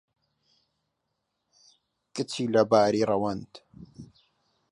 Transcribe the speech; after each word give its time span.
کچی 2.13 2.43
لەباری 2.53 3.01
ڕەوەند 3.09 3.51